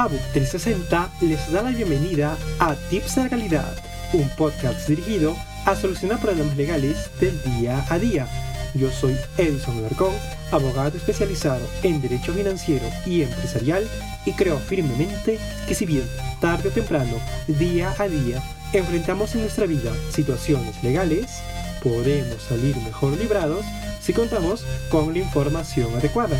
ABUC 0.00 0.32
360 0.32 1.10
les 1.20 1.52
da 1.52 1.60
la 1.60 1.68
bienvenida 1.68 2.34
a 2.58 2.74
Tips 2.88 3.16
de 3.16 3.24
Legalidad, 3.24 3.76
un 4.14 4.26
podcast 4.30 4.88
dirigido 4.88 5.36
a 5.66 5.76
solucionar 5.76 6.18
problemas 6.20 6.56
legales 6.56 7.10
del 7.20 7.38
día 7.42 7.84
a 7.90 7.98
día. 7.98 8.26
Yo 8.72 8.90
soy 8.90 9.14
Edison 9.36 9.76
Alarcón, 9.76 10.14
abogado 10.52 10.96
especializado 10.96 11.60
en 11.82 12.00
derecho 12.00 12.32
financiero 12.32 12.86
y 13.04 13.20
empresarial 13.20 13.86
y 14.24 14.32
creo 14.32 14.58
firmemente 14.58 15.38
que 15.68 15.74
si 15.74 15.84
bien 15.84 16.08
tarde 16.40 16.70
o 16.70 16.72
temprano, 16.72 17.18
día 17.46 17.94
a 17.98 18.08
día, 18.08 18.42
enfrentamos 18.72 19.34
en 19.34 19.42
nuestra 19.42 19.66
vida 19.66 19.92
situaciones 20.14 20.82
legales, 20.82 21.42
podemos 21.82 22.42
salir 22.48 22.74
mejor 22.78 23.18
librados 23.18 23.66
si 24.00 24.14
contamos 24.14 24.64
con 24.88 25.12
la 25.12 25.18
información 25.18 25.94
adecuada. 25.94 26.38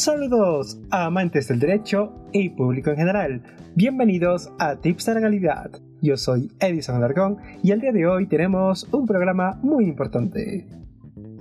Saludos 0.00 0.80
amantes 0.90 1.48
del 1.48 1.58
derecho 1.58 2.10
y 2.32 2.48
público 2.48 2.88
en 2.88 2.96
general. 2.96 3.42
Bienvenidos 3.74 4.50
a 4.58 4.76
Tips 4.76 5.04
de 5.04 5.16
Legalidad. 5.16 5.72
Yo 6.00 6.16
soy 6.16 6.50
Edison 6.58 6.96
Alarcón 6.96 7.36
y 7.62 7.72
el 7.72 7.82
día 7.82 7.92
de 7.92 8.06
hoy 8.06 8.26
tenemos 8.26 8.88
un 8.92 9.06
programa 9.06 9.58
muy 9.62 9.84
importante. 9.84 10.66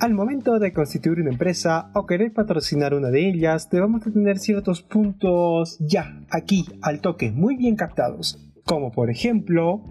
Al 0.02 0.14
momento 0.14 0.60
de 0.60 0.74
constituir 0.74 1.22
una 1.22 1.30
empresa 1.30 1.90
o 1.94 2.06
querer 2.06 2.34
patrocinar 2.34 2.94
una 2.94 3.12
de 3.12 3.30
ellas, 3.30 3.70
debemos 3.70 4.04
de 4.04 4.12
tener 4.12 4.40
ciertos 4.40 4.82
puntos 4.82 5.78
ya, 5.80 6.20
aquí, 6.30 6.66
al 6.82 7.00
toque, 7.00 7.32
muy 7.32 7.56
bien 7.56 7.78
captados. 7.78 8.46
Como 8.66 8.92
por 8.92 9.10
ejemplo, 9.10 9.86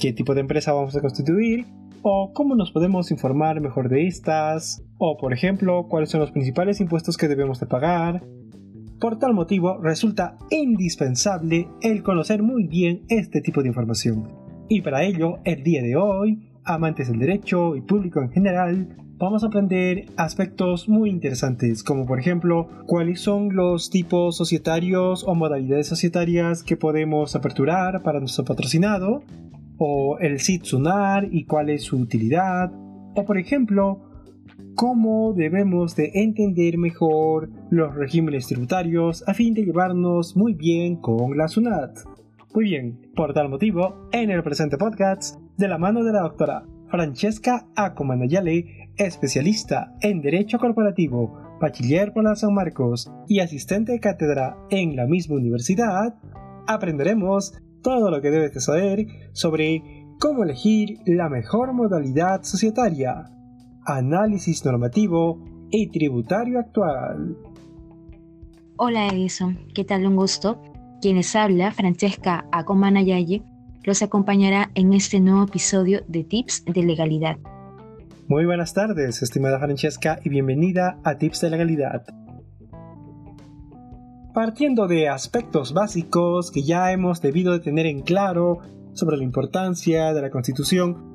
qué 0.00 0.14
tipo 0.14 0.34
de 0.34 0.40
empresa 0.40 0.72
vamos 0.72 0.96
a 0.96 1.02
constituir, 1.02 1.66
o 2.00 2.32
cómo 2.34 2.54
nos 2.54 2.70
podemos 2.70 3.10
informar 3.10 3.60
mejor 3.62 3.88
de 3.88 4.06
estas, 4.06 4.82
o 4.98 5.16
por 5.16 5.32
ejemplo, 5.32 5.86
cuáles 5.88 6.10
son 6.10 6.20
los 6.20 6.30
principales 6.30 6.80
impuestos 6.80 7.16
que 7.16 7.28
debemos 7.28 7.60
de 7.60 7.66
pagar. 7.66 8.22
Por 9.00 9.18
tal 9.18 9.34
motivo, 9.34 9.78
resulta 9.78 10.38
indispensable 10.50 11.68
el 11.82 12.02
conocer 12.02 12.42
muy 12.42 12.66
bien 12.66 13.02
este 13.08 13.40
tipo 13.40 13.62
de 13.62 13.68
información. 13.68 14.28
Y 14.68 14.80
para 14.80 15.02
ello, 15.02 15.38
el 15.44 15.62
día 15.62 15.82
de 15.82 15.96
hoy, 15.96 16.48
amantes 16.64 17.08
del 17.08 17.18
derecho 17.18 17.76
y 17.76 17.82
público 17.82 18.22
en 18.22 18.30
general, 18.30 18.96
vamos 19.18 19.44
a 19.44 19.48
aprender 19.48 20.06
aspectos 20.16 20.88
muy 20.88 21.10
interesantes, 21.10 21.82
como 21.82 22.06
por 22.06 22.18
ejemplo, 22.18 22.68
cuáles 22.86 23.20
son 23.20 23.54
los 23.54 23.90
tipos 23.90 24.36
societarios 24.36 25.24
o 25.24 25.34
modalidades 25.34 25.86
societarias 25.86 26.62
que 26.62 26.76
podemos 26.76 27.36
aperturar 27.36 28.02
para 28.02 28.20
nuestro 28.20 28.44
patrocinado, 28.44 29.22
o 29.76 30.18
el 30.18 30.40
SIT 30.40 30.64
SUNAR 30.64 31.28
y 31.30 31.44
cuál 31.44 31.68
es 31.70 31.82
su 31.82 31.96
utilidad, 31.96 32.72
o 33.14 33.24
por 33.24 33.38
ejemplo, 33.38 34.13
cómo 34.74 35.32
debemos 35.32 35.94
de 35.96 36.10
entender 36.14 36.78
mejor 36.78 37.50
los 37.70 37.94
regímenes 37.94 38.46
tributarios 38.46 39.22
a 39.28 39.34
fin 39.34 39.54
de 39.54 39.64
llevarnos 39.64 40.36
muy 40.36 40.54
bien 40.54 40.96
con 40.96 41.36
la 41.36 41.48
SUNAT. 41.48 41.98
Muy 42.54 42.64
bien, 42.64 43.10
por 43.14 43.34
tal 43.34 43.48
motivo, 43.48 44.08
en 44.12 44.30
el 44.30 44.42
presente 44.42 44.76
podcast, 44.76 45.38
de 45.56 45.68
la 45.68 45.78
mano 45.78 46.04
de 46.04 46.12
la 46.12 46.22
doctora 46.22 46.64
Francesca 46.88 47.66
Acomanayale, 47.74 48.90
especialista 48.96 49.94
en 50.00 50.20
Derecho 50.20 50.58
Corporativo, 50.58 51.56
bachiller 51.60 52.12
por 52.12 52.24
la 52.24 52.36
San 52.36 52.54
Marcos 52.54 53.10
y 53.28 53.40
asistente 53.40 53.92
de 53.92 54.00
cátedra 54.00 54.56
en 54.70 54.96
la 54.96 55.06
misma 55.06 55.36
universidad, 55.36 56.14
aprenderemos 56.66 57.54
todo 57.82 58.10
lo 58.10 58.20
que 58.20 58.30
debes 58.30 58.54
de 58.54 58.60
saber 58.60 59.06
sobre 59.32 59.82
cómo 60.20 60.44
elegir 60.44 60.98
la 61.06 61.28
mejor 61.28 61.72
modalidad 61.72 62.42
societaria, 62.42 63.30
análisis 63.84 64.64
normativo 64.64 65.38
y 65.70 65.88
tributario 65.88 66.58
actual. 66.58 67.36
Hola 68.76 69.08
Edison, 69.08 69.58
¿qué 69.74 69.84
tal? 69.84 70.06
Un 70.06 70.16
gusto. 70.16 70.60
Quienes 71.00 71.36
habla, 71.36 71.72
Francesca 71.72 72.46
Acomanayaye, 72.50 73.42
los 73.84 74.02
acompañará 74.02 74.70
en 74.74 74.92
este 74.92 75.20
nuevo 75.20 75.44
episodio 75.44 76.02
de 76.08 76.24
Tips 76.24 76.64
de 76.64 76.82
Legalidad. 76.82 77.36
Muy 78.26 78.46
buenas 78.46 78.72
tardes, 78.72 79.22
estimada 79.22 79.58
Francesca, 79.58 80.18
y 80.24 80.30
bienvenida 80.30 80.98
a 81.04 81.18
Tips 81.18 81.42
de 81.42 81.50
Legalidad 81.50 82.04
partiendo 84.34 84.88
de 84.88 85.08
aspectos 85.08 85.72
básicos 85.72 86.50
que 86.50 86.64
ya 86.64 86.90
hemos 86.90 87.22
debido 87.22 87.52
de 87.52 87.60
tener 87.60 87.86
en 87.86 88.02
claro 88.02 88.58
sobre 88.92 89.16
la 89.16 89.22
importancia 89.22 90.12
de 90.12 90.20
la 90.20 90.30
Constitución, 90.30 91.13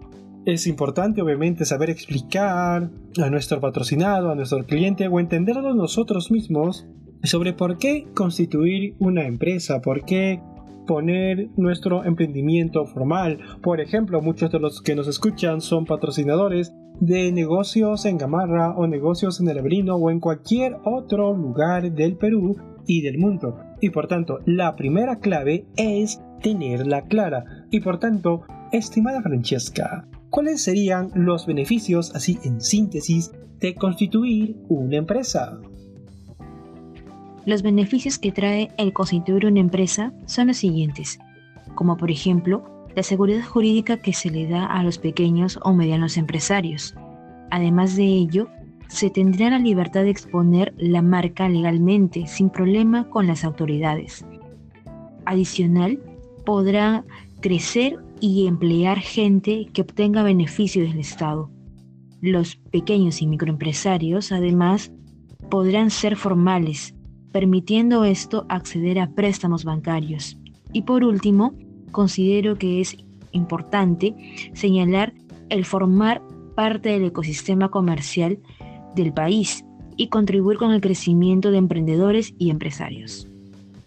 es 0.54 0.68
importante 0.68 1.22
obviamente 1.22 1.66
saber 1.66 1.90
explicar 1.90 2.90
a 3.22 3.30
nuestro 3.30 3.60
patrocinado, 3.60 4.32
a 4.32 4.36
nuestro 4.36 4.66
cliente 4.66 5.08
o 5.08 5.20
entenderlo 5.20 5.74
nosotros 5.74 6.32
mismos 6.32 6.86
sobre 7.24 7.54
por 7.54 7.78
qué 7.78 8.08
constituir 8.14 8.96
una 9.00 9.26
empresa, 9.26 9.82
por 9.82 10.06
qué 10.06 10.42
poner 10.88 11.50
nuestro 11.56 12.04
emprendimiento 12.04 12.86
formal. 12.86 13.40
Por 13.62 13.80
ejemplo, 13.80 14.22
muchos 14.22 14.52
de 14.52 14.60
los 14.60 14.82
que 14.82 14.96
nos 14.96 15.08
escuchan 15.08 15.62
son 15.62 15.86
patrocinadores 15.86 16.74
de 17.00 17.32
negocios 17.32 18.06
en 18.06 18.18
Gamarra 18.18 18.76
o 18.76 18.88
negocios 18.88 19.40
en 19.40 19.50
El 19.50 19.60
Abrino 19.60 19.96
o 19.96 20.10
en 20.10 20.20
cualquier 20.20 20.78
otro 20.84 21.36
lugar 21.36 21.92
del 21.92 22.16
Perú 22.16 22.58
y 22.88 23.02
del 23.02 23.18
mundo. 23.18 23.60
Y 23.82 23.92
por 23.92 24.08
tanto, 24.08 24.40
la 24.46 24.76
primera 24.76 25.20
clave 25.20 25.66
es 25.78 26.22
tenerla 26.42 27.04
clara. 27.04 27.46
Y 27.70 27.82
por 27.82 28.00
tanto, 28.00 28.44
estimada 28.72 29.22
Francesca, 29.22 30.08
¿cuáles 30.30 30.64
serían 30.64 31.12
los 31.16 31.46
beneficios, 31.46 32.16
así 32.16 32.40
en 32.44 32.62
síntesis, 32.62 33.32
de 33.60 33.76
constituir 33.76 34.56
una 34.68 34.98
empresa? 34.98 35.60
Los 37.46 37.62
beneficios 37.62 38.20
que 38.20 38.32
trae 38.32 38.70
el 38.78 38.94
constituir 38.94 39.46
una 39.46 39.60
empresa 39.60 40.14
son 40.26 40.48
los 40.48 40.58
siguientes, 40.58 41.20
como 41.76 41.98
por 41.98 42.12
ejemplo, 42.12 42.64
la 42.96 43.04
seguridad 43.04 43.46
jurídica 43.46 43.98
que 43.98 44.14
se 44.14 44.30
le 44.30 44.48
da 44.48 44.66
a 44.66 44.84
los 44.84 44.98
pequeños 44.98 45.60
o 45.64 45.74
medianos 45.74 46.18
empresarios. 46.18 46.96
Además 47.52 47.96
de 47.96 48.04
ello, 48.04 48.50
se 48.88 49.10
tendrá 49.10 49.52
la 49.52 49.60
libertad 49.60 50.04
de 50.04 50.10
exponer 50.10 50.74
la 50.78 51.02
marca 51.02 51.48
legalmente 51.48 52.28
sin 52.28 52.50
problema 52.50 53.10
con 53.10 53.28
las 53.28 53.44
autoridades. 53.44 54.26
Adicional, 55.26 56.00
podrá 56.46 57.06
crecer 57.40 58.00
y 58.20 58.48
emplear 58.48 59.00
gente 59.00 59.68
que 59.74 59.82
obtenga 59.82 60.24
beneficios 60.24 60.90
del 60.90 61.00
Estado. 61.00 61.50
Los 62.22 62.58
pequeños 62.72 63.22
y 63.22 63.28
microempresarios, 63.28 64.32
además, 64.32 64.92
podrán 65.50 65.90
ser 65.90 66.16
formales, 66.16 66.96
permitiendo 67.32 68.04
esto 68.04 68.46
acceder 68.50 69.00
a 69.00 69.12
préstamos 69.12 69.64
bancarios. 69.64 70.38
Y 70.74 70.84
por 70.84 71.04
último, 71.04 71.54
considero 71.92 72.58
que 72.58 72.82
es 72.82 72.98
importante 73.32 74.16
señalar 74.54 75.14
el 75.50 75.66
formar 75.66 76.22
parte 76.56 76.90
del 76.90 77.06
ecosistema 77.06 77.70
comercial 77.70 78.40
del 78.96 79.14
país 79.14 79.64
y 79.96 80.08
contribuir 80.08 80.58
con 80.58 80.72
el 80.72 80.82
crecimiento 80.82 81.52
de 81.52 81.58
emprendedores 81.58 82.34
y 82.38 82.50
empresarios. 82.50 83.28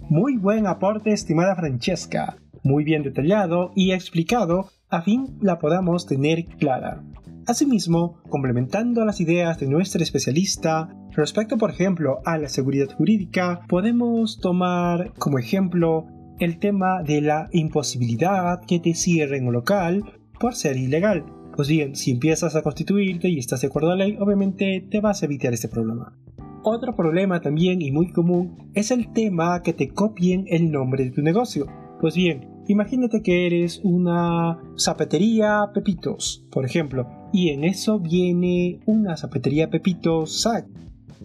Muy 0.09 0.37
buen 0.37 0.67
aporte, 0.67 1.13
estimada 1.13 1.55
Francesca. 1.57 2.37
Muy 2.63 2.85
bien 2.85 3.03
detallado 3.03 3.73
y 3.75 3.93
explicado 3.93 4.71
a 4.89 5.03
fin 5.03 5.37
la 5.41 5.59
podamos 5.59 6.07
tener 6.07 6.47
clara. 6.47 7.03
Asimismo, 7.47 8.21
complementando 8.29 9.05
las 9.05 9.21
ideas 9.21 9.59
de 9.59 9.67
nuestra 9.67 10.03
especialista, 10.03 10.95
respecto 11.11 11.59
por 11.59 11.71
ejemplo 11.71 12.21
a 12.25 12.39
la 12.39 12.49
seguridad 12.49 12.89
jurídica, 12.93 13.63
podemos 13.69 14.39
tomar 14.39 15.13
como 15.19 15.39
ejemplo 15.39 16.07
el 16.39 16.59
tema 16.59 17.03
de 17.03 17.21
la 17.21 17.49
imposibilidad 17.53 18.61
que 18.65 18.79
te 18.79 18.95
cierren 18.95 19.47
un 19.47 19.55
local 19.55 20.05
por 20.39 20.55
ser 20.55 20.77
ilegal. 20.77 21.25
Pues 21.57 21.69
bien, 21.69 21.97
si 21.97 22.13
empiezas 22.13 22.55
a 22.55 22.63
constituirte 22.63 23.29
y 23.29 23.39
estás 23.39 23.61
de 23.63 23.67
acuerdo 23.67 23.91
a 23.91 23.97
la 23.97 24.05
ley, 24.05 24.17
obviamente 24.21 24.87
te 24.89 25.01
vas 25.01 25.23
a 25.23 25.27
evitar 25.27 25.53
este 25.53 25.69
problema. 25.69 26.17
Otro 26.63 26.95
problema 26.95 27.41
también 27.41 27.83
y 27.83 27.91
muy 27.91 28.13
común 28.13 28.71
es 28.75 28.93
el 28.93 29.13
tema 29.13 29.63
que 29.63 29.73
te 29.73 29.89
copien 29.89 30.45
el 30.47 30.71
nombre 30.71 31.05
de 31.05 31.11
tu 31.11 31.23
negocio. 31.23 31.67
Pues 32.01 32.15
bien, 32.15 32.52
imagínate 32.69 33.23
que 33.23 33.47
eres 33.47 33.81
una 33.83 34.59
zapatería 34.77 35.71
Pepitos, 35.75 36.45
por 36.51 36.65
ejemplo, 36.65 37.09
y 37.33 37.51
en 37.51 37.65
eso 37.65 37.99
viene 37.99 38.81
una 38.87 39.17
zapatería 39.17 39.71
Pepitos 39.71 40.43
SAC. 40.43 40.67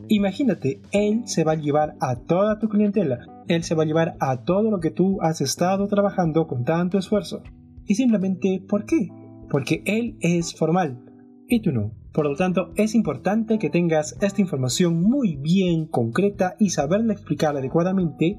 Imagínate, 0.10 0.80
él 0.92 1.24
se 1.26 1.44
va 1.44 1.54
a 1.54 1.56
llevar 1.56 1.96
a 2.00 2.16
toda 2.16 2.60
tu 2.60 2.70
clientela, 2.70 3.44
él 3.48 3.64
se 3.64 3.76
va 3.76 3.84
a 3.84 3.86
llevar 3.88 4.16
a 4.20 4.44
todo 4.44 4.72
lo 4.72 4.80
que 4.80 4.92
tú 4.92 5.20
has 5.22 5.42
estado 5.42 5.88
trabajando 5.88 6.48
con 6.48 6.64
tanto 6.64 6.98
esfuerzo. 6.98 7.42
Y 7.86 7.96
simplemente, 7.96 8.62
¿por 8.68 8.86
qué? 8.86 9.10
porque 9.50 9.82
él 9.86 10.18
es 10.22 10.56
formal 10.56 11.00
y 11.48 11.62
tú 11.62 11.72
no. 11.72 11.92
Por 12.14 12.26
lo 12.26 12.36
tanto, 12.36 12.72
es 12.76 12.96
importante 12.96 13.60
que 13.60 13.70
tengas 13.70 14.18
esta 14.22 14.42
información 14.42 15.02
muy 15.02 15.36
bien 15.36 15.86
concreta 15.86 16.56
y 16.60 16.72
saberla 16.72 17.14
explicar 17.14 17.56
adecuadamente 17.56 18.38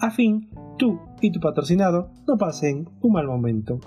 a 0.00 0.10
fin 0.10 0.48
tú 0.78 1.00
y 1.20 1.30
tu 1.30 1.40
patrocinado 1.40 2.10
no 2.26 2.36
pasen 2.36 2.88
un 3.00 3.12
mal 3.12 3.26
momento. 3.26 3.80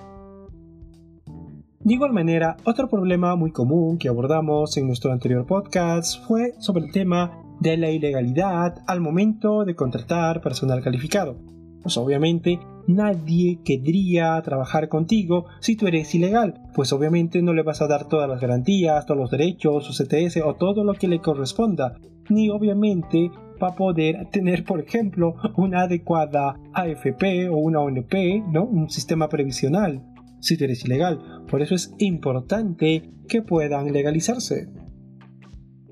De 1.81 1.93
igual 1.93 2.11
manera, 2.11 2.57
otro 2.65 2.89
problema 2.89 3.35
muy 3.35 3.51
común 3.51 3.97
que 3.97 4.09
abordamos 4.09 4.75
en 4.77 4.87
nuestro 4.87 5.11
anterior 5.11 5.45
podcast 5.45 6.21
fue 6.25 6.53
sobre 6.59 6.85
el 6.85 6.91
tema 6.91 7.41
de 7.61 7.77
la 7.77 7.89
ilegalidad 7.89 8.83
al 8.85 9.01
momento 9.01 9.63
de 9.63 9.75
contratar 9.75 10.41
personal 10.41 10.83
calificado. 10.83 11.37
Pues 11.81 11.97
obviamente 11.97 12.59
nadie 12.87 13.59
querría 13.63 14.41
trabajar 14.41 14.89
contigo 14.89 15.45
si 15.61 15.75
tú 15.75 15.87
eres 15.87 16.13
ilegal, 16.13 16.61
pues 16.73 16.91
obviamente 16.91 17.41
no 17.41 17.53
le 17.53 17.63
vas 17.63 17.81
a 17.81 17.87
dar 17.87 18.07
todas 18.07 18.27
las 18.27 18.41
garantías, 18.41 19.05
todos 19.05 19.19
los 19.19 19.31
derechos, 19.31 19.85
su 19.85 20.03
CTS 20.03 20.41
o 20.43 20.55
todo 20.55 20.83
lo 20.83 20.93
que 20.95 21.07
le 21.07 21.19
corresponda, 21.19 21.95
ni 22.29 22.49
obviamente 22.49 23.31
va 23.61 23.69
a 23.69 23.75
poder 23.75 24.29
tener, 24.31 24.63
por 24.63 24.79
ejemplo, 24.79 25.35
una 25.57 25.81
adecuada 25.81 26.59
AFP 26.73 27.49
o 27.49 27.57
una 27.57 27.79
ONP, 27.79 28.13
¿no? 28.51 28.65
Un 28.65 28.89
sistema 28.89 29.29
previsional 29.29 30.03
si 30.41 30.57
tú 30.57 30.63
eres 30.63 30.85
ilegal. 30.85 31.19
Por 31.49 31.61
eso 31.61 31.75
es 31.75 31.93
importante 31.97 33.11
que 33.27 33.41
puedan 33.41 33.91
legalizarse. 33.91 34.69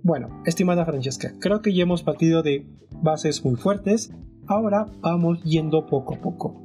Bueno, 0.03 0.41
estimada 0.45 0.85
Francesca, 0.85 1.33
creo 1.39 1.61
que 1.61 1.73
ya 1.73 1.83
hemos 1.83 2.03
partido 2.03 2.43
de 2.43 2.65
bases 3.01 3.43
muy 3.43 3.55
fuertes. 3.55 4.11
Ahora 4.47 4.85
vamos 5.01 5.43
yendo 5.43 5.85
poco 5.85 6.15
a 6.15 6.19
poco. 6.19 6.63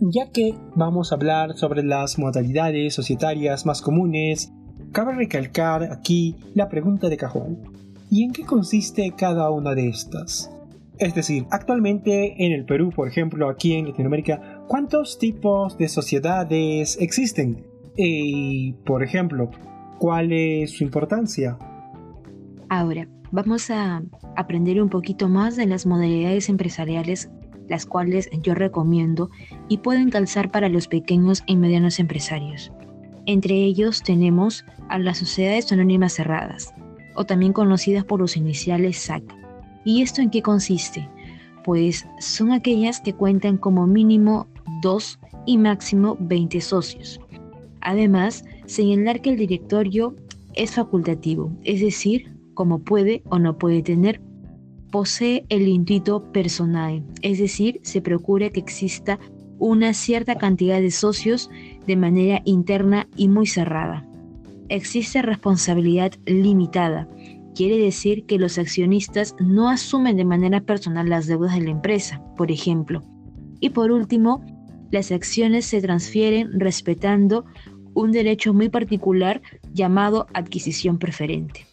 Ya 0.00 0.30
que 0.30 0.54
vamos 0.76 1.10
a 1.10 1.16
hablar 1.16 1.54
sobre 1.54 1.82
las 1.82 2.18
modalidades 2.18 2.94
societarias 2.94 3.66
más 3.66 3.82
comunes, 3.82 4.52
cabe 4.92 5.14
recalcar 5.14 5.82
aquí 5.92 6.36
la 6.54 6.68
pregunta 6.68 7.08
de 7.08 7.16
cajón. 7.16 7.87
¿Y 8.10 8.24
en 8.24 8.32
qué 8.32 8.44
consiste 8.44 9.12
cada 9.16 9.50
una 9.50 9.74
de 9.74 9.88
estas? 9.88 10.50
Es 10.98 11.14
decir, 11.14 11.46
actualmente 11.50 12.44
en 12.44 12.52
el 12.52 12.64
Perú, 12.64 12.90
por 12.90 13.06
ejemplo, 13.06 13.48
aquí 13.48 13.74
en 13.74 13.86
Latinoamérica, 13.86 14.64
¿cuántos 14.66 15.18
tipos 15.18 15.76
de 15.76 15.88
sociedades 15.88 16.96
existen? 17.00 17.66
Y, 17.96 18.72
por 18.86 19.02
ejemplo, 19.04 19.50
¿cuál 19.98 20.32
es 20.32 20.72
su 20.72 20.84
importancia? 20.84 21.58
Ahora, 22.70 23.08
vamos 23.30 23.70
a 23.70 24.02
aprender 24.36 24.80
un 24.80 24.88
poquito 24.88 25.28
más 25.28 25.56
de 25.56 25.66
las 25.66 25.84
modalidades 25.84 26.48
empresariales, 26.48 27.30
las 27.68 27.84
cuales 27.84 28.30
yo 28.42 28.54
recomiendo 28.54 29.28
y 29.68 29.78
pueden 29.78 30.08
calzar 30.08 30.50
para 30.50 30.70
los 30.70 30.88
pequeños 30.88 31.42
y 31.46 31.56
medianos 31.56 31.98
empresarios. 31.98 32.72
Entre 33.26 33.54
ellos 33.54 34.02
tenemos 34.02 34.64
a 34.88 34.98
las 34.98 35.18
sociedades 35.18 35.70
anónimas 35.70 36.14
cerradas, 36.14 36.72
o 37.18 37.26
también 37.26 37.52
conocidas 37.52 38.04
por 38.04 38.20
los 38.20 38.36
iniciales 38.36 38.96
SAC 38.98 39.24
¿Y 39.84 40.02
esto 40.02 40.20
en 40.20 40.30
qué 40.30 40.40
consiste? 40.42 41.08
Pues 41.64 42.06
son 42.20 42.52
aquellas 42.52 43.00
que 43.00 43.12
cuentan 43.12 43.56
como 43.56 43.86
mínimo 43.86 44.46
2 44.82 45.18
y 45.46 45.58
máximo 45.58 46.16
20 46.20 46.60
socios. 46.60 47.20
Además, 47.80 48.44
señalar 48.66 49.20
que 49.20 49.30
el 49.30 49.36
directorio 49.36 50.14
es 50.54 50.74
facultativo, 50.74 51.50
es 51.64 51.80
decir, 51.80 52.32
como 52.54 52.80
puede 52.80 53.22
o 53.30 53.38
no 53.38 53.56
puede 53.56 53.82
tener. 53.82 54.20
Posee 54.92 55.44
el 55.48 55.66
intuito 55.68 56.22
personal, 56.32 57.04
es 57.22 57.38
decir, 57.38 57.80
se 57.82 58.00
procura 58.00 58.50
que 58.50 58.60
exista 58.60 59.18
una 59.58 59.92
cierta 59.92 60.36
cantidad 60.36 60.80
de 60.80 60.90
socios 60.90 61.50
de 61.86 61.96
manera 61.96 62.42
interna 62.44 63.08
y 63.16 63.28
muy 63.28 63.46
cerrada. 63.46 64.06
Existe 64.68 65.22
responsabilidad 65.22 66.12
limitada, 66.26 67.08
quiere 67.54 67.78
decir 67.78 68.24
que 68.26 68.38
los 68.38 68.58
accionistas 68.58 69.34
no 69.40 69.68
asumen 69.68 70.16
de 70.16 70.24
manera 70.24 70.60
personal 70.60 71.08
las 71.08 71.26
deudas 71.26 71.54
de 71.54 71.62
la 71.62 71.70
empresa, 71.70 72.22
por 72.36 72.52
ejemplo. 72.52 73.02
Y 73.60 73.70
por 73.70 73.90
último, 73.90 74.44
las 74.90 75.10
acciones 75.10 75.66
se 75.66 75.80
transfieren 75.80 76.60
respetando 76.60 77.44
un 77.94 78.12
derecho 78.12 78.54
muy 78.54 78.68
particular 78.68 79.42
llamado 79.72 80.26
adquisición 80.34 80.98
preferente. 80.98 81.66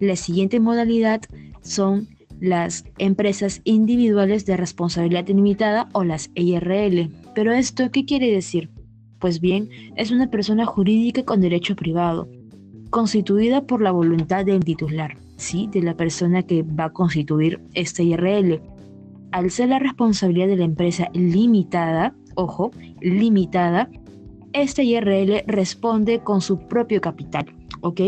La 0.00 0.16
siguiente 0.16 0.60
modalidad 0.60 1.20
son 1.60 2.08
las 2.40 2.84
empresas 2.98 3.60
individuales 3.64 4.46
de 4.46 4.56
responsabilidad 4.56 5.28
limitada 5.28 5.88
o 5.92 6.04
las 6.04 6.30
IRL. 6.34 7.10
Pero 7.34 7.52
esto, 7.52 7.90
¿qué 7.90 8.04
quiere 8.04 8.32
decir? 8.32 8.70
Pues 9.18 9.40
bien, 9.40 9.68
es 9.96 10.10
una 10.10 10.30
persona 10.30 10.64
jurídica 10.64 11.24
con 11.24 11.40
derecho 11.40 11.74
privado, 11.74 12.28
constituida 12.90 13.66
por 13.66 13.80
la 13.80 13.90
voluntad 13.90 14.44
del 14.44 14.64
titular, 14.64 15.16
¿sí? 15.36 15.68
de 15.72 15.82
la 15.82 15.96
persona 15.96 16.42
que 16.42 16.62
va 16.62 16.84
a 16.84 16.92
constituir 16.92 17.60
este 17.74 18.04
IRL. 18.04 18.60
Al 19.32 19.50
ser 19.50 19.70
la 19.70 19.78
responsabilidad 19.78 20.46
de 20.46 20.56
la 20.56 20.64
empresa 20.64 21.10
limitada, 21.12 22.14
ojo, 22.34 22.70
limitada, 23.00 23.90
este 24.52 24.84
IRL 24.84 25.42
responde 25.46 26.20
con 26.20 26.40
su 26.40 26.58
propio 26.58 27.00
capital, 27.00 27.46
¿ok? 27.82 28.00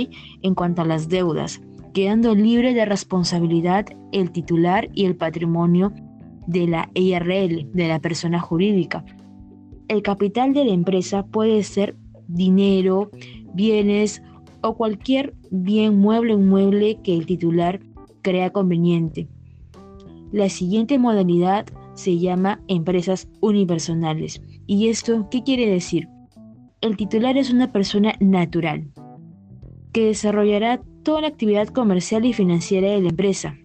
En 0.43 0.55
cuanto 0.55 0.83
a 0.83 0.87
las 0.87 1.09
deudas, 1.09 1.61
quedando 1.93 2.35
libre 2.35 2.73
de 2.73 2.85
responsabilidad 2.85 3.87
el 4.13 4.31
titular 4.31 4.89
y 4.95 5.05
el 5.05 5.17
patrimonio 5.17 5.93
de 6.47 6.67
la 6.67 6.91
IRL, 6.95 7.71
de 7.73 7.89
la 7.89 8.01
persona 8.01 8.41
jurídica. 8.41 9.05
El 9.91 10.03
capital 10.03 10.55
de 10.55 10.65
la 10.65 10.73
empresa 10.73 11.27
puede 11.27 11.65
ser 11.65 11.97
dinero, 12.29 13.11
bienes 13.55 14.23
o 14.63 14.77
cualquier 14.77 15.35
bien 15.51 15.99
mueble 15.99 16.35
o 16.35 16.39
inmueble 16.39 17.01
que 17.03 17.13
el 17.13 17.27
titular 17.27 17.81
crea 18.23 18.51
conveniente. 18.51 19.27
La 20.31 20.49
siguiente 20.49 20.97
modalidad 21.01 21.67
se 21.95 22.19
llama 22.19 22.63
empresas 22.69 23.29
unipersonales. 23.41 24.41
¿Y 24.69 24.87
esto 24.87 25.27
qué 25.29 25.43
quiere 25.43 25.69
decir? 25.69 26.07
El 26.81 26.97
titular 26.97 27.37
es 27.37 27.53
una 27.53 27.73
persona 27.73 28.15
natural 28.21 28.93
que 29.93 30.07
desarrollará 30.07 30.81
toda 31.03 31.23
la 31.23 31.27
actividad 31.27 31.67
comercial 31.67 32.25
y 32.27 32.33
financiera 32.33 32.93
de 32.93 33.01
la 33.01 33.09
empresa. 33.09 33.57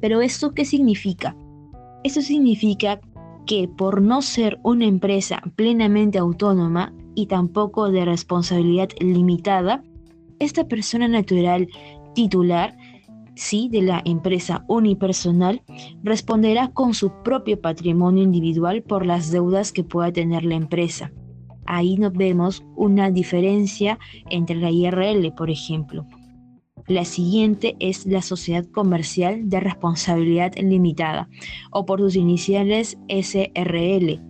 Pero 0.00 0.22
¿esto 0.22 0.54
qué 0.54 0.64
significa? 0.64 1.36
Esto 2.04 2.22
significa 2.22 3.02
que 3.46 3.68
por 3.68 4.02
no 4.02 4.22
ser 4.22 4.58
una 4.62 4.86
empresa 4.86 5.42
plenamente 5.56 6.18
autónoma 6.18 6.92
y 7.14 7.26
tampoco 7.26 7.90
de 7.90 8.04
responsabilidad 8.04 8.88
limitada, 9.00 9.82
esta 10.38 10.66
persona 10.66 11.08
natural 11.08 11.68
titular, 12.14 12.76
sí, 13.34 13.68
de 13.70 13.82
la 13.82 14.02
empresa 14.04 14.64
unipersonal, 14.68 15.62
responderá 16.02 16.68
con 16.68 16.94
su 16.94 17.10
propio 17.22 17.60
patrimonio 17.60 18.22
individual 18.22 18.82
por 18.82 19.06
las 19.06 19.30
deudas 19.30 19.72
que 19.72 19.84
pueda 19.84 20.12
tener 20.12 20.44
la 20.44 20.54
empresa. 20.54 21.12
Ahí 21.66 21.96
nos 21.96 22.12
vemos 22.12 22.64
una 22.76 23.10
diferencia 23.10 23.98
entre 24.30 24.56
la 24.56 24.70
IRL, 24.70 25.32
por 25.34 25.50
ejemplo. 25.50 26.06
La 26.88 27.04
siguiente 27.04 27.76
es 27.78 28.06
la 28.06 28.22
sociedad 28.22 28.64
comercial 28.66 29.48
de 29.48 29.60
responsabilidad 29.60 30.52
limitada, 30.56 31.28
o 31.70 31.86
por 31.86 32.00
sus 32.00 32.16
iniciales 32.16 32.98
SRL. 33.08 34.20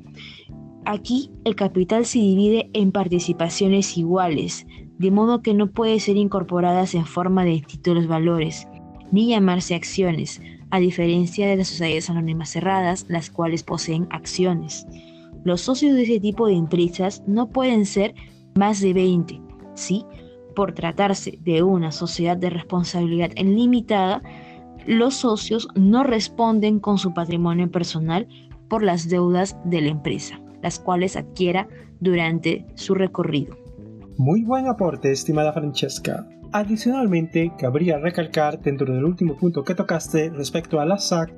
Aquí 0.84 1.30
el 1.44 1.54
capital 1.54 2.04
se 2.04 2.18
divide 2.18 2.68
en 2.72 2.92
participaciones 2.92 3.96
iguales, 3.96 4.66
de 4.98 5.10
modo 5.10 5.40
que 5.40 5.54
no 5.54 5.70
puede 5.70 5.98
ser 6.00 6.16
incorporadas 6.16 6.94
en 6.94 7.06
forma 7.06 7.44
de 7.44 7.62
títulos 7.66 8.06
valores, 8.06 8.68
ni 9.10 9.28
llamarse 9.28 9.74
acciones, 9.74 10.40
a 10.70 10.78
diferencia 10.78 11.46
de 11.46 11.56
las 11.56 11.68
sociedades 11.68 12.10
anónimas 12.10 12.50
cerradas, 12.50 13.06
las 13.08 13.30
cuales 13.30 13.62
poseen 13.62 14.08
acciones. 14.10 14.86
Los 15.44 15.60
socios 15.62 15.94
de 15.94 16.02
ese 16.02 16.20
tipo 16.20 16.46
de 16.46 16.54
empresas 16.54 17.22
no 17.26 17.48
pueden 17.48 17.86
ser 17.86 18.14
más 18.54 18.80
de 18.80 18.92
20, 18.92 19.40
¿sí? 19.74 20.04
Por 20.54 20.72
tratarse 20.72 21.38
de 21.42 21.62
una 21.62 21.92
sociedad 21.92 22.36
de 22.36 22.50
responsabilidad 22.50 23.30
limitada, 23.36 24.22
los 24.86 25.14
socios 25.14 25.68
no 25.74 26.04
responden 26.04 26.80
con 26.80 26.98
su 26.98 27.14
patrimonio 27.14 27.70
personal 27.70 28.26
por 28.68 28.82
las 28.82 29.08
deudas 29.08 29.56
de 29.64 29.80
la 29.80 29.88
empresa, 29.88 30.40
las 30.62 30.78
cuales 30.78 31.16
adquiera 31.16 31.68
durante 32.00 32.66
su 32.74 32.94
recorrido. 32.94 33.56
Muy 34.18 34.42
buen 34.42 34.66
aporte, 34.66 35.10
estimada 35.10 35.52
Francesca. 35.52 36.26
Adicionalmente, 36.52 37.52
cabría 37.58 37.98
recalcar 37.98 38.60
dentro 38.60 38.92
del 38.92 39.04
último 39.04 39.36
punto 39.36 39.64
que 39.64 39.74
tocaste 39.74 40.30
respecto 40.30 40.80
a 40.80 40.84
la 40.84 40.98
SAC, 40.98 41.32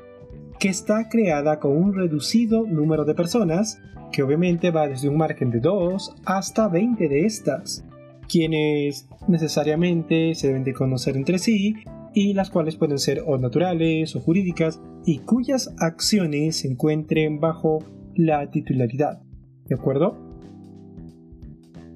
que 0.58 0.68
está 0.68 1.08
creada 1.08 1.60
con 1.60 1.76
un 1.76 1.94
reducido 1.94 2.66
número 2.66 3.04
de 3.04 3.14
personas, 3.14 3.80
que 4.10 4.22
obviamente 4.22 4.70
va 4.70 4.88
desde 4.88 5.08
un 5.08 5.16
margen 5.16 5.50
de 5.50 5.60
2 5.60 6.16
hasta 6.24 6.68
20 6.68 7.08
de 7.08 7.26
estas, 7.26 7.84
quienes 8.28 9.08
necesariamente 9.28 10.34
se 10.34 10.48
deben 10.48 10.64
de 10.64 10.74
conocer 10.74 11.16
entre 11.16 11.38
sí 11.38 11.74
y 12.14 12.34
las 12.34 12.50
cuales 12.50 12.76
pueden 12.76 12.98
ser 12.98 13.22
o 13.26 13.38
naturales 13.38 14.14
o 14.16 14.20
jurídicas 14.20 14.80
y 15.04 15.18
cuyas 15.18 15.74
acciones 15.78 16.58
se 16.58 16.68
encuentren 16.68 17.40
bajo 17.40 17.80
la 18.14 18.50
titularidad. 18.50 19.20
¿De 19.66 19.74
acuerdo? 19.74 20.16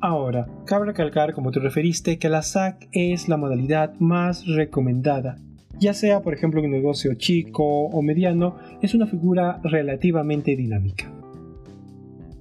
Ahora, 0.01 0.47
cabe 0.65 0.87
recalcar, 0.87 1.35
como 1.35 1.51
tú 1.51 1.61
referiste, 1.61 2.19
que 2.19 2.29
la 2.29 2.43
SAC 2.43 2.89
es 2.93 3.29
la 3.29 3.37
modalidad 3.37 3.95
más 3.99 4.47
recomendada, 4.47 5.37
ya 5.81 5.93
sea 5.93 6.23
por 6.23 6.35
ejemplo 6.35 6.63
un 6.63 6.71
negocio 6.71 7.15
chico 7.15 7.65
o 7.65 8.03
mediano, 8.03 8.57
es 8.81 8.95
una 8.95 9.07
figura 9.07 9.61
relativamente 9.65 10.55
dinámica. 10.55 11.13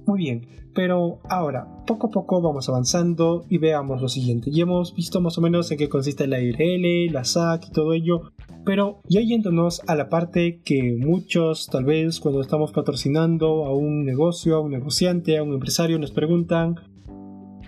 Muy 0.08 0.20
bien, 0.20 0.46
pero 0.74 1.20
ahora, 1.28 1.68
poco 1.86 2.06
a 2.06 2.10
poco 2.10 2.40
vamos 2.40 2.66
avanzando 2.70 3.44
y 3.50 3.58
veamos 3.58 4.00
lo 4.00 4.08
siguiente. 4.08 4.50
Ya 4.50 4.62
hemos 4.62 4.94
visto 4.94 5.20
más 5.20 5.36
o 5.36 5.42
menos 5.42 5.70
en 5.70 5.76
qué 5.76 5.90
consiste 5.90 6.26
la 6.26 6.40
IRL, 6.40 7.12
la 7.12 7.24
SAC 7.24 7.66
y 7.66 7.72
todo 7.72 7.92
ello, 7.92 8.32
pero 8.64 9.02
ya 9.06 9.20
yéndonos 9.20 9.82
a 9.86 9.94
la 9.94 10.08
parte 10.08 10.62
que 10.64 10.96
muchos 10.98 11.66
tal 11.66 11.84
vez 11.84 12.20
cuando 12.20 12.40
estamos 12.40 12.72
patrocinando 12.72 13.66
a 13.66 13.76
un 13.76 14.06
negocio, 14.06 14.56
a 14.56 14.60
un 14.60 14.72
negociante, 14.72 15.36
a 15.36 15.42
un 15.42 15.52
empresario 15.52 15.98
nos 15.98 16.12
preguntan, 16.12 16.76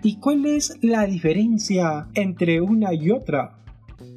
¿y 0.03 0.17
cuál 0.17 0.47
es 0.47 0.79
la 0.81 1.05
diferencia 1.05 2.09
entre 2.15 2.63
una 2.63 2.95
y 2.95 3.11
otra? 3.11 3.59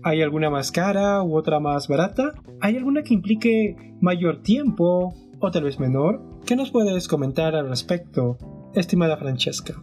¿Hay 0.02 0.22
alguna 0.22 0.50
más 0.50 0.72
cara 0.72 1.22
u 1.24 1.36
otra 1.36 1.60
más 1.60 1.90
barata? 1.90 2.36
¿Hay 2.62 2.78
alguna 2.78 3.04
que 3.04 3.16
implique 3.16 3.76
mayor 4.00 4.42
tiempo 4.44 5.14
o 5.42 5.52
tal 5.52 5.64
vez 5.66 5.78
menor? 5.78 6.33
¿Qué 6.46 6.58
nos 6.58 6.72
puedes 6.72 7.08
comentar 7.08 7.56
al 7.56 7.70
respecto, 7.70 8.38
estimada 8.74 9.16
Francesca? 9.16 9.82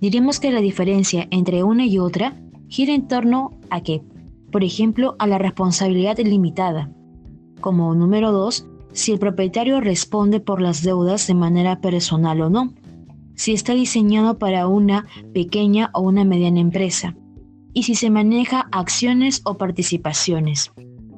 Diríamos 0.00 0.38
que 0.38 0.52
la 0.52 0.60
diferencia 0.60 1.28
entre 1.30 1.62
una 1.62 1.86
y 1.86 1.98
otra 1.98 2.36
gira 2.68 2.92
en 2.92 3.08
torno 3.08 3.58
a 3.70 3.80
que, 3.82 4.02
por 4.50 4.64
ejemplo, 4.64 5.16
a 5.18 5.26
la 5.26 5.38
responsabilidad 5.38 6.18
limitada. 6.18 6.92
Como 7.62 7.94
número 7.94 8.32
dos, 8.32 8.66
si 8.92 9.12
el 9.12 9.18
propietario 9.18 9.80
responde 9.80 10.40
por 10.40 10.60
las 10.60 10.82
deudas 10.82 11.26
de 11.26 11.34
manera 11.34 11.80
personal 11.80 12.42
o 12.42 12.50
no. 12.50 12.74
Si 13.34 13.54
está 13.54 13.72
diseñado 13.72 14.38
para 14.38 14.68
una 14.68 15.06
pequeña 15.32 15.90
o 15.94 16.02
una 16.02 16.24
mediana 16.24 16.60
empresa 16.60 17.16
y 17.72 17.84
si 17.84 17.94
se 17.94 18.10
maneja 18.10 18.68
acciones 18.72 19.40
o 19.44 19.56
participaciones. 19.56 20.70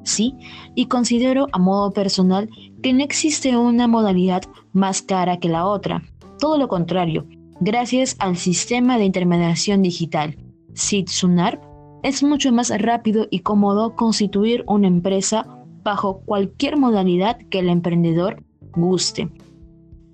Sí, 0.05 0.35
y 0.75 0.85
considero 0.85 1.47
a 1.51 1.57
modo 1.57 1.91
personal 1.91 2.47
que 2.81 2.93
no 2.93 3.03
existe 3.03 3.57
una 3.57 3.87
modalidad 3.87 4.43
más 4.71 5.01
cara 5.01 5.37
que 5.37 5.49
la 5.49 5.65
otra. 5.65 6.03
Todo 6.39 6.57
lo 6.57 6.67
contrario, 6.67 7.25
gracias 7.59 8.15
al 8.19 8.37
sistema 8.37 8.97
de 8.99 9.05
intermediación 9.05 9.81
digital, 9.81 10.37
SIT-SUNARP, 10.73 11.59
es 12.03 12.21
mucho 12.21 12.51
más 12.51 12.69
rápido 12.81 13.25
y 13.31 13.39
cómodo 13.39 13.95
constituir 13.95 14.63
una 14.67 14.87
empresa 14.87 15.47
bajo 15.83 16.21
cualquier 16.21 16.77
modalidad 16.77 17.37
que 17.49 17.59
el 17.59 17.69
emprendedor 17.69 18.43
guste. 18.75 19.29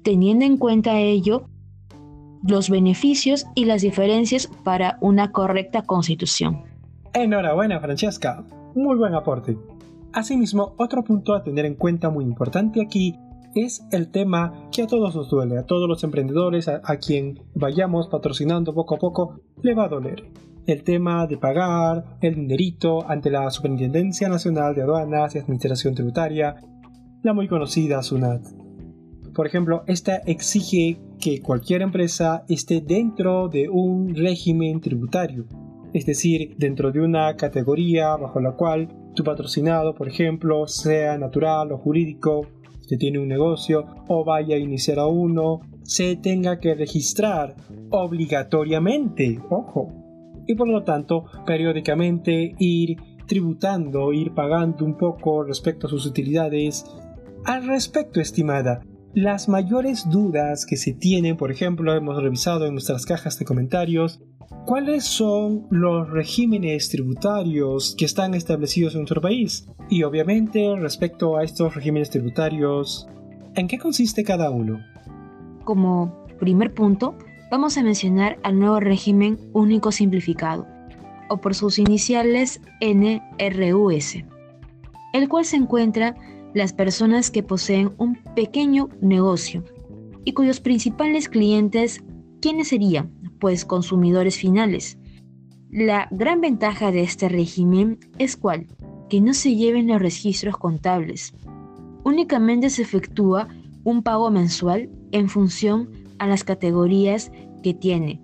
Teniendo 0.03 0.45
en 0.45 0.55
cuenta 0.55 0.99
ello, 0.99 1.49
los 2.47 2.69
beneficios 2.69 3.45
y 3.55 3.65
las 3.65 3.81
diferencias 3.81 4.47
para 4.63 4.97
una 5.01 5.31
correcta 5.33 5.81
constitución. 5.81 6.63
Enhorabuena, 7.13 7.79
Francesca. 7.81 8.43
Muy 8.73 8.95
buen 8.95 9.13
aporte. 9.13 9.57
Asimismo, 10.13 10.73
otro 10.77 11.03
punto 11.03 11.33
a 11.33 11.43
tener 11.43 11.65
en 11.65 11.75
cuenta 11.75 12.09
muy 12.09 12.25
importante 12.25 12.81
aquí 12.81 13.15
es 13.55 13.85
el 13.91 14.09
tema 14.09 14.69
que 14.71 14.83
a 14.83 14.87
todos 14.87 15.15
nos 15.15 15.29
duele, 15.29 15.57
a 15.57 15.65
todos 15.65 15.87
los 15.87 16.03
emprendedores, 16.03 16.67
a, 16.67 16.81
quien 16.97 17.39
vayamos 17.55 18.07
patrocinando 18.07 18.73
poco 18.73 18.95
a 18.95 18.99
poco, 18.99 19.41
le 19.61 19.73
va 19.73 19.85
a 19.85 19.89
doler. 19.89 20.25
El 20.67 20.83
tema 20.83 21.27
de 21.27 21.37
pagar 21.37 22.17
el 22.21 22.35
dinerito 22.35 23.09
ante 23.09 23.29
la 23.29 23.49
Superintendencia 23.49 24.29
Nacional 24.29 24.75
de 24.75 24.83
Aduanas 24.83 25.35
y 25.35 25.39
Administración 25.39 25.95
Tributaria, 25.95 26.55
la 27.23 27.33
muy 27.33 27.47
conocida 27.47 28.03
SUNAT. 28.03 28.43
Por 29.33 29.47
ejemplo, 29.47 29.83
esta 29.87 30.17
exige 30.17 30.99
que 31.19 31.41
cualquier 31.41 31.81
empresa 31.81 32.43
esté 32.49 32.81
dentro 32.81 33.47
de 33.47 33.69
un 33.69 34.13
régimen 34.13 34.81
tributario, 34.81 35.45
es 35.93 36.05
decir, 36.05 36.55
dentro 36.57 36.91
de 36.91 36.99
una 36.99 37.35
categoría 37.37 38.15
bajo 38.17 38.39
la 38.39 38.51
cual 38.53 38.89
tu 39.13 39.23
patrocinado, 39.23 39.93
por 39.93 40.07
ejemplo, 40.07 40.67
sea 40.67 41.17
natural 41.17 41.71
o 41.71 41.77
jurídico, 41.77 42.47
que 42.87 42.97
tiene 42.97 43.19
un 43.19 43.27
negocio 43.27 43.85
o 44.07 44.23
vaya 44.23 44.55
a 44.55 44.59
iniciar 44.59 44.99
a 44.99 45.07
uno, 45.07 45.61
se 45.83 46.15
tenga 46.15 46.59
que 46.59 46.75
registrar 46.75 47.55
obligatoriamente, 47.89 49.39
ojo, 49.49 49.93
y 50.47 50.55
por 50.55 50.67
lo 50.67 50.83
tanto 50.83 51.25
periódicamente 51.45 52.55
ir 52.59 52.97
tributando, 53.27 54.11
ir 54.11 54.33
pagando 54.33 54.83
un 54.83 54.97
poco 54.97 55.43
respecto 55.43 55.87
a 55.87 55.89
sus 55.89 56.05
utilidades. 56.05 56.85
Al 57.45 57.65
respecto, 57.65 58.19
estimada, 58.19 58.81
las 59.13 59.49
mayores 59.49 60.09
dudas 60.09 60.65
que 60.65 60.77
se 60.77 60.93
tienen, 60.93 61.35
por 61.37 61.51
ejemplo, 61.51 61.93
hemos 61.93 62.21
revisado 62.21 62.65
en 62.65 62.73
nuestras 62.73 63.05
cajas 63.05 63.37
de 63.37 63.45
comentarios, 63.45 64.21
¿cuáles 64.65 65.03
son 65.03 65.67
los 65.69 66.09
regímenes 66.09 66.89
tributarios 66.89 67.95
que 67.97 68.05
están 68.05 68.33
establecidos 68.33 68.93
en 68.93 69.01
nuestro 69.01 69.21
país? 69.21 69.67
Y 69.89 70.03
obviamente, 70.03 70.75
respecto 70.77 71.37
a 71.37 71.43
estos 71.43 71.75
regímenes 71.75 72.09
tributarios, 72.09 73.07
¿en 73.55 73.67
qué 73.67 73.77
consiste 73.77 74.23
cada 74.23 74.49
uno? 74.49 74.79
Como 75.65 76.25
primer 76.39 76.73
punto, 76.73 77.17
vamos 77.51 77.77
a 77.77 77.83
mencionar 77.83 78.39
al 78.43 78.57
nuevo 78.59 78.79
régimen 78.79 79.37
único 79.51 79.91
simplificado, 79.91 80.65
o 81.29 81.37
por 81.37 81.53
sus 81.53 81.79
iniciales 81.79 82.61
NRUS, 82.79 84.23
el 85.13 85.27
cual 85.27 85.45
se 85.45 85.57
encuentra 85.57 86.15
las 86.53 86.73
personas 86.73 87.31
que 87.31 87.43
poseen 87.43 87.91
un 87.97 88.15
pequeño 88.35 88.89
negocio 89.01 89.63
y 90.25 90.33
cuyos 90.33 90.59
principales 90.59 91.29
clientes, 91.29 92.03
¿quiénes 92.41 92.69
serían? 92.69 93.11
Pues 93.39 93.65
consumidores 93.65 94.37
finales. 94.37 94.97
La 95.69 96.07
gran 96.11 96.41
ventaja 96.41 96.91
de 96.91 97.01
este 97.01 97.29
régimen 97.29 97.99
es 98.17 98.35
cuál? 98.37 98.67
Que 99.09 99.21
no 99.21 99.33
se 99.33 99.55
lleven 99.55 99.87
los 99.87 100.01
registros 100.01 100.57
contables. 100.57 101.33
Únicamente 102.03 102.69
se 102.69 102.81
efectúa 102.81 103.47
un 103.83 104.03
pago 104.03 104.29
mensual 104.31 104.89
en 105.11 105.29
función 105.29 105.89
a 106.19 106.27
las 106.27 106.43
categorías 106.43 107.31
que 107.63 107.73
tiene. 107.73 108.21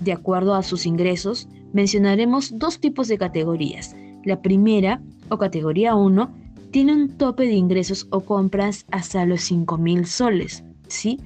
De 0.00 0.12
acuerdo 0.12 0.54
a 0.54 0.62
sus 0.62 0.86
ingresos, 0.86 1.48
mencionaremos 1.72 2.58
dos 2.58 2.80
tipos 2.80 3.08
de 3.08 3.18
categorías. 3.18 3.96
La 4.24 4.42
primera, 4.42 5.02
o 5.28 5.38
categoría 5.38 5.94
1, 5.94 6.34
tiene 6.70 6.92
un 6.92 7.16
tope 7.16 7.44
de 7.44 7.54
ingresos 7.54 8.06
o 8.10 8.20
compras 8.20 8.86
hasta 8.90 9.24
los 9.26 9.42
5 9.42 9.78
mil 9.78 10.06
soles, 10.06 10.64
¿sí? 10.88 11.18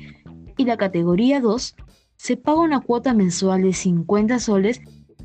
Y 0.57 0.65
la 0.65 0.77
categoría 0.77 1.41
2 1.41 1.77
se 2.17 2.37
paga 2.37 2.61
una 2.61 2.81
cuota 2.81 3.15
mensual 3.15 3.63
de 3.63 3.73
50 3.73 4.39
soles 4.39 4.81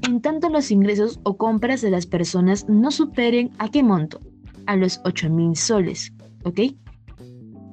en 0.08 0.22
tanto 0.22 0.50
los 0.50 0.72
ingresos 0.72 1.20
o 1.24 1.38
compras 1.38 1.82
de 1.82 1.92
las 1.92 2.06
personas 2.06 2.68
no 2.70 2.92
superen 2.92 3.52
a 3.58 3.70
qué 3.70 3.84
monto, 3.84 4.20
a 4.66 4.76
los 4.76 5.02
8 5.06 5.30
mil 5.30 5.56
soles, 5.56 6.14
¿ok? 6.44 6.60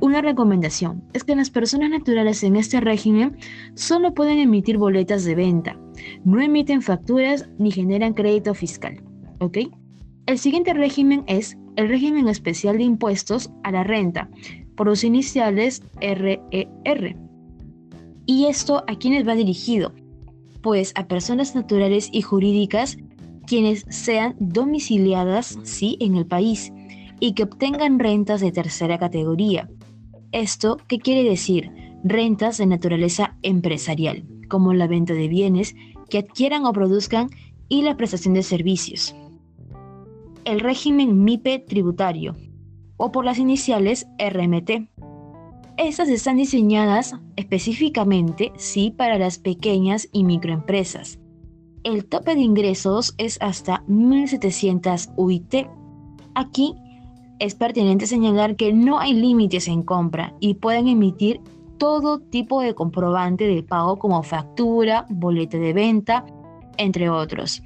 Una 0.01 0.21
recomendación 0.21 1.05
es 1.13 1.25
que 1.25 1.37
las 1.37 1.51
personas 1.51 1.91
naturales 1.91 2.43
en 2.43 2.57
este 2.57 2.81
régimen 2.81 3.37
solo 3.75 4.13
pueden 4.13 4.39
emitir 4.39 4.77
boletas 4.77 5.25
de 5.25 5.35
venta, 5.35 5.79
no 6.25 6.41
emiten 6.41 6.83
facturas 6.83 7.49
ni 7.59 7.71
generan 7.71 8.13
crédito 8.13 8.55
fiscal, 8.55 9.03
¿ok? 9.41 9.59
El 10.27 10.39
siguiente 10.39 10.75
régimen 10.75 11.25
es 11.27 11.57
el 11.77 11.89
régimen 11.89 12.29
especial 12.29 12.79
de 12.79 12.85
impuestos 12.85 13.51
a 13.63 13.71
la 13.71 13.85
renta, 13.85 14.29
por 14.77 14.87
los 14.87 15.05
iniciales 15.05 15.83
RER. 16.01 16.41
E 16.51 17.17
¿Y 18.27 18.47
esto 18.47 18.85
a 18.87 18.97
quiénes 18.97 19.27
va 19.27 19.35
dirigido? 19.35 19.93
Pues 20.63 20.93
a 20.97 21.07
personas 21.07 21.55
naturales 21.55 22.09
y 22.13 22.23
jurídicas 22.23 22.97
quienes 23.47 23.85
sean 23.91 24.35
domiciliadas 24.39 25.59
sí 25.65 25.99
en 26.01 26.17
el 26.17 26.27
país 26.27 26.73
y 27.21 27.33
que 27.33 27.43
obtengan 27.43 27.99
rentas 27.99 28.41
de 28.41 28.53
tercera 28.53 28.99
categoría. 28.99 29.69
¿Esto 30.33 30.79
qué 30.89 30.99
quiere 30.99 31.29
decir? 31.29 31.71
Rentas 32.03 32.59
de 32.59 32.67
naturaleza 32.67 33.37
empresarial, 33.43 34.25
como 34.49 34.73
la 34.73 34.87
venta 34.87 35.13
de 35.13 35.29
bienes 35.29 35.75
que 36.09 36.19
adquieran 36.19 36.65
o 36.65 36.73
produzcan 36.73 37.29
y 37.69 37.83
la 37.83 37.97
prestación 37.97 38.35
de 38.35 38.43
servicios 38.43 39.15
el 40.45 40.61
régimen 40.61 41.25
MIPE 41.25 41.61
tributario, 41.61 42.37
o 42.97 43.11
por 43.11 43.25
las 43.25 43.39
iniciales 43.39 44.07
RMT. 44.19 44.89
Estas 45.77 46.09
están 46.09 46.37
diseñadas 46.37 47.17
específicamente, 47.37 48.53
sí, 48.57 48.93
para 48.97 49.19
las 49.19 49.39
pequeñas 49.39 50.09
y 50.13 50.25
microempresas. 50.25 51.19
El 51.83 52.07
tope 52.07 52.35
de 52.35 52.43
ingresos 52.43 53.15
es 53.19 53.39
hasta 53.41 53.83
1.700 53.89 55.13
UIT. 55.17 55.67
Aquí 56.35 56.75
es 57.41 57.55
pertinente 57.55 58.07
señalar 58.07 58.57
que 58.57 58.73
no 58.73 58.99
hay 59.01 59.15
límites 59.15 59.69
en 59.69 59.83
compra 59.83 60.35
y 60.41 60.55
pueden 60.55 60.89
emitir 60.89 61.41
todo 61.79 62.21
tipo 62.21 62.61
de 62.61 62.75
comprobante 62.75 63.47
de 63.47 63.63
pago 63.63 63.99
como 63.99 64.23
factura, 64.23 65.07
boleta 65.11 65.59
de 65.59 65.73
venta, 65.73 66.25
entre 66.79 67.11
otros. 67.11 67.63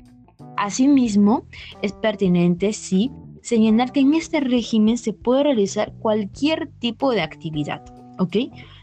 Asimismo, 0.59 1.45
es 1.83 1.93
pertinente, 1.93 2.73
sí, 2.73 3.13
señalar 3.43 3.93
que 3.93 4.01
en 4.01 4.15
este 4.15 4.41
régimen 4.41 4.99
se 4.99 5.13
puede 5.13 5.45
realizar 5.45 5.93
cualquier 6.01 6.71
tipo 6.81 7.13
de 7.13 7.21
actividad, 7.21 7.83
¿ok? 8.19 8.37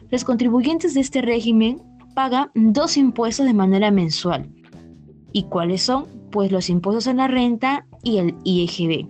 Los 0.09 0.23
contribuyentes 0.23 0.93
de 0.93 1.01
este 1.01 1.21
régimen 1.21 1.81
pagan 2.15 2.49
dos 2.55 2.95
impuestos 2.95 3.45
de 3.45 3.53
manera 3.53 3.91
mensual. 3.91 4.49
¿Y 5.33 5.43
cuáles 5.43 5.81
son? 5.81 6.05
Pues 6.31 6.51
los 6.51 6.69
impuestos 6.69 7.07
a 7.07 7.13
la 7.13 7.27
renta 7.27 7.85
y 8.03 8.17
el 8.17 8.35
IEGB. 8.45 9.07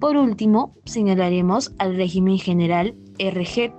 Por 0.00 0.16
último, 0.16 0.74
señalaremos 0.84 1.72
al 1.78 1.94
régimen 1.94 2.38
general 2.38 2.96
RG, 3.18 3.72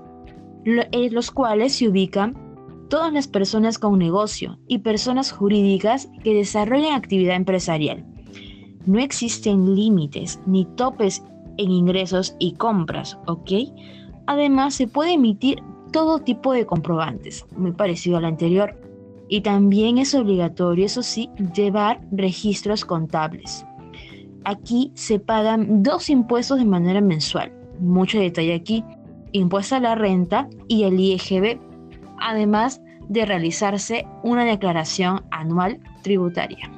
en 0.66 1.14
los 1.14 1.32
cuales 1.32 1.74
se 1.74 1.90
ubican 1.90 2.45
todas 2.90 3.12
las 3.12 3.28
personas 3.28 3.78
con 3.80 3.98
negocio 4.00 4.60
y 4.68 4.80
personas 4.80 5.32
jurídicas 5.32 6.10
que 6.24 6.34
desarrollan 6.34 6.94
actividad 6.94 7.36
empresarial. 7.36 8.06
No 8.86 9.00
existen 9.00 9.76
límites 9.76 10.40
ni 10.46 10.66
topes 10.76 11.24
en 11.58 11.72
ingresos 11.72 12.36
y 12.40 12.54
compras, 12.54 13.18
¿ok? 13.28 13.52
Además, 14.28 14.76
se 14.76 14.88
puede 14.88 15.14
emitir 15.14 15.62
todo 15.92 16.20
tipo 16.20 16.54
de 16.54 16.66
comprobantes, 16.66 17.46
muy 17.56 17.72
parecido 17.72 18.18
al 18.18 18.26
anterior. 18.26 18.78
Y 19.28 19.42
también 19.42 19.98
es 19.98 20.14
obligatorio, 20.14 20.86
eso 20.86 21.02
sí, 21.02 21.30
llevar 21.56 22.02
registros 22.12 22.86
contables. 22.86 23.66
Aquí 24.44 24.92
se 24.94 25.20
pagan 25.20 25.82
dos 25.82 26.10
impuestos 26.10 26.60
de 26.60 26.66
manera 26.66 27.02
mensual. 27.02 27.52
Mucho 27.80 28.20
detalle 28.20 28.54
aquí. 28.54 28.84
Impuesto 29.32 29.76
a 29.76 29.80
la 29.80 29.96
renta 29.96 30.48
y 30.68 30.84
el 30.84 31.00
IEGB, 31.00 31.60
además 32.20 32.82
de 33.10 33.26
realizarse 33.26 34.06
una 34.24 34.46
declaración 34.46 35.24
anual 35.32 35.80
tributaria. 36.02 36.72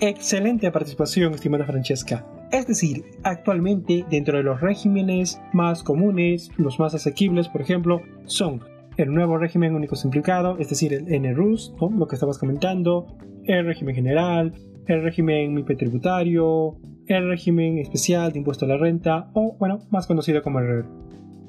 Excelente 0.00 0.70
participación, 0.70 1.34
estimada 1.34 1.64
Francesca. 1.64 2.24
Es 2.50 2.66
decir, 2.66 3.04
actualmente 3.24 4.04
dentro 4.10 4.38
de 4.38 4.44
los 4.44 4.60
regímenes 4.60 5.40
más 5.52 5.82
comunes, 5.82 6.50
los 6.56 6.78
más 6.78 6.94
asequibles, 6.94 7.48
por 7.48 7.60
ejemplo, 7.60 8.00
son 8.24 8.62
el 8.96 9.12
nuevo 9.12 9.38
régimen 9.38 9.74
único 9.74 9.96
simplificado, 9.96 10.56
es 10.58 10.68
decir, 10.70 10.92
el 10.92 11.22
NRUS, 11.22 11.74
lo 11.96 12.06
que 12.06 12.16
estabas 12.16 12.38
comentando, 12.38 13.06
el 13.44 13.66
régimen 13.66 13.94
general, 13.94 14.52
el 14.86 15.02
régimen 15.02 15.54
MIPE 15.54 15.76
tributario, 15.76 16.76
el 17.06 17.28
régimen 17.28 17.78
especial 17.78 18.32
de 18.32 18.38
impuesto 18.38 18.64
a 18.64 18.68
la 18.68 18.76
renta 18.76 19.30
o, 19.34 19.56
bueno, 19.58 19.78
más 19.90 20.06
conocido 20.06 20.42
como 20.42 20.60
el. 20.60 20.84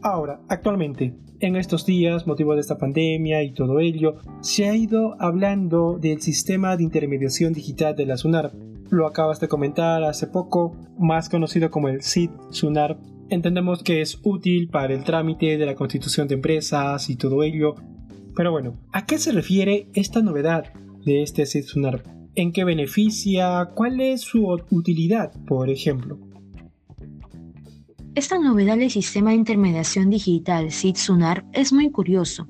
Ahora, 0.02 0.42
actualmente, 0.48 1.14
en 1.42 1.56
estos 1.56 1.86
días, 1.86 2.28
motivo 2.28 2.54
de 2.54 2.62
esta 2.62 2.78
pandemia 2.78 3.44
y 3.44 3.54
todo 3.54 3.80
ello, 3.80 4.16
se 4.42 4.68
ha 4.70 4.76
ido 4.76 5.16
hablando 5.20 5.98
del 6.00 6.22
sistema 6.22 6.78
de 6.78 6.84
intermediación 6.84 7.54
digital 7.54 7.96
de 7.96 8.06
la 8.06 8.18
SUNAR, 8.18 8.54
lo 8.90 9.06
acabas 9.06 9.40
de 9.40 9.48
comentar 9.48 10.04
hace 10.04 10.26
poco, 10.26 10.76
más 10.98 11.30
conocido 11.30 11.70
como 11.70 11.90
el 11.90 12.02
SID 12.02 12.32
SUNAR. 12.50 12.98
Entendemos 13.30 13.84
que 13.84 14.02
es 14.02 14.20
útil 14.24 14.70
para 14.70 14.94
el 14.94 15.04
trámite 15.04 15.58
de 15.58 15.66
la 15.66 15.76
constitución 15.76 16.28
de 16.28 16.36
empresas 16.36 17.10
y 17.10 17.16
todo 17.16 17.44
ello. 17.44 17.76
Pero 18.36 18.52
bueno, 18.52 18.80
¿a 18.92 19.06
qué 19.06 19.20
se 19.20 19.32
refiere 19.32 19.90
esta 19.94 20.22
novedad 20.22 20.74
de 21.06 21.22
este 21.22 21.46
SID 21.46 21.66
SUNAR? 21.66 22.04
¿En 22.34 22.52
qué 22.52 22.64
beneficia? 22.64 23.70
¿Cuál 23.76 24.02
es 24.02 24.22
su 24.22 24.48
utilidad, 24.72 25.34
por 25.46 25.70
ejemplo? 25.70 26.18
Esta 28.16 28.40
novedad 28.40 28.78
del 28.78 28.90
sistema 28.90 29.30
de 29.30 29.38
intermediación 29.38 30.10
digital 30.10 30.72
SID 30.72 30.96
SUNAR 30.96 31.46
es 31.54 31.72
muy 31.72 31.92
curioso, 31.92 32.48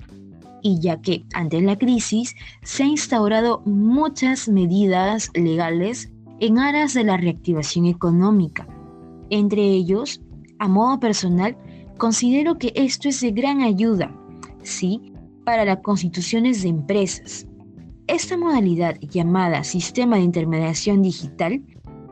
y 0.61 0.79
ya 0.79 1.01
que 1.01 1.25
ante 1.33 1.61
la 1.61 1.77
crisis 1.77 2.35
se 2.63 2.83
han 2.83 2.89
instaurado 2.89 3.61
muchas 3.65 4.47
medidas 4.47 5.29
legales 5.33 6.11
en 6.39 6.59
aras 6.59 6.93
de 6.93 7.03
la 7.03 7.17
reactivación 7.17 7.85
económica. 7.85 8.67
Entre 9.29 9.61
ellos, 9.61 10.21
a 10.59 10.67
modo 10.69 10.99
personal, 10.99 11.57
considero 11.97 12.57
que 12.57 12.71
esto 12.75 13.09
es 13.09 13.19
de 13.19 13.31
gran 13.31 13.61
ayuda, 13.61 14.15
sí, 14.63 15.11
para 15.43 15.65
las 15.65 15.79
constituciones 15.81 16.63
de 16.63 16.69
empresas. 16.69 17.45
Esta 18.07 18.37
modalidad 18.37 18.97
llamada 19.01 19.63
Sistema 19.63 20.15
de 20.15 20.23
Intermediación 20.23 21.01
Digital 21.01 21.61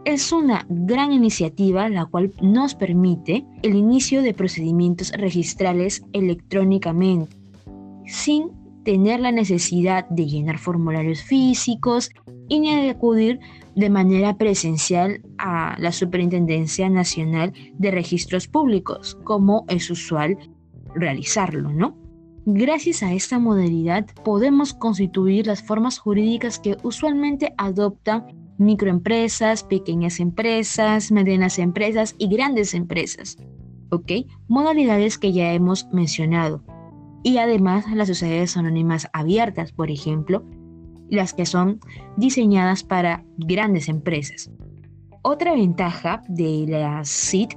es 0.07 0.31
una 0.31 0.65
gran 0.69 1.11
iniciativa 1.11 1.89
la 1.89 2.05
cual 2.05 2.31
nos 2.41 2.75
permite 2.75 3.45
el 3.61 3.75
inicio 3.75 4.21
de 4.21 4.33
procedimientos 4.33 5.11
registrales 5.11 6.01
electrónicamente, 6.13 7.35
sin 8.05 8.51
tener 8.85 9.19
la 9.19 9.33
necesidad 9.33 10.07
de 10.07 10.25
llenar 10.25 10.59
formularios 10.59 11.21
físicos 11.23 12.09
y 12.47 12.61
ni 12.61 12.73
de 12.73 12.91
acudir 12.91 13.41
de 13.75 13.89
manera 13.89 14.37
presencial 14.37 15.21
a 15.39 15.75
la 15.77 15.91
Superintendencia 15.91 16.89
Nacional 16.89 17.51
de 17.77 17.91
Registros 17.91 18.47
Públicos, 18.47 19.17
como 19.25 19.65
es 19.67 19.91
usual 19.91 20.37
realizarlo, 20.95 21.73
¿no? 21.73 21.97
Gracias 22.45 23.03
a 23.03 23.11
esta 23.11 23.39
modalidad 23.39 24.05
podemos 24.23 24.73
constituir 24.73 25.47
las 25.47 25.61
formas 25.61 25.99
jurídicas 25.99 26.59
que 26.59 26.77
usualmente 26.81 27.53
adoptan 27.57 28.46
microempresas, 28.57 29.63
pequeñas 29.63 30.19
empresas, 30.19 31.11
medianas 31.11 31.59
empresas 31.59 32.15
y 32.17 32.27
grandes 32.27 32.73
empresas. 32.73 33.37
¿Ok? 33.89 34.11
Modalidades 34.47 35.17
que 35.17 35.31
ya 35.31 35.53
hemos 35.53 35.87
mencionado 35.93 36.63
y 37.23 37.37
además 37.37 37.85
las 37.93 38.07
sociedades 38.07 38.57
anónimas 38.57 39.09
abiertas, 39.13 39.71
por 39.71 39.91
ejemplo, 39.91 40.43
las 41.09 41.33
que 41.33 41.45
son 41.45 41.79
diseñadas 42.15 42.83
para 42.83 43.23
grandes 43.37 43.89
empresas. 43.89 44.51
Otra 45.21 45.53
ventaja 45.53 46.21
de 46.27 46.65
la 46.67 47.03
CIT 47.03 47.53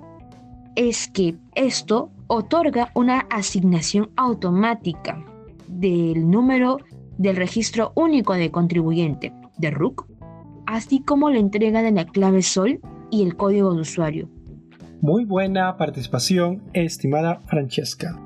es 0.77 1.09
que 1.09 1.37
esto 1.55 2.11
otorga 2.27 2.91
una 2.95 3.21
asignación 3.31 4.11
automática 4.17 5.25
del 5.69 6.29
número 6.29 6.79
del 7.19 7.37
registro 7.37 7.93
único 7.95 8.35
de 8.35 8.51
contribuyente, 8.51 9.33
de 9.59 9.71
RUC, 9.71 10.07
así 10.75 11.03
como 11.03 11.31
la 11.31 11.39
entrega 11.39 11.83
de 11.83 11.93
la 11.93 12.07
clave 12.07 12.43
SOL 12.43 12.81
y 13.11 13.23
el 13.23 13.37
código 13.37 13.75
de 13.75 13.81
usuario. 13.83 14.29
Muy 15.01 15.25
buena 15.25 15.77
participación, 15.77 16.63
estimada 16.73 17.41
Francesca 17.47 18.21